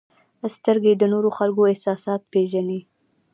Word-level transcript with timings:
•سترګې 0.55 0.93
د 0.97 1.03
نورو 1.13 1.29
خلکو 1.37 1.61
احساسات 1.71 2.21
پېژني. 2.33 2.79